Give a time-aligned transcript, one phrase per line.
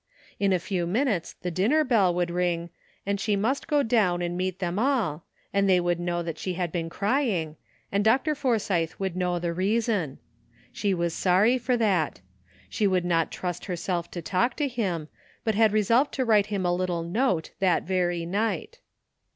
[0.39, 2.71] In a few minutes the dinner bell would ring,
[3.05, 6.71] and she must go down and meet them all, and they would know she had
[6.71, 7.55] been crying,
[7.91, 8.33] and Dr.
[8.33, 10.17] Forsythe would know the reason.
[10.73, 12.19] She was sorry for that.
[12.67, 15.07] She would not trust herself to talk to him,
[15.43, 18.79] but had re solved to write him a little note that very night.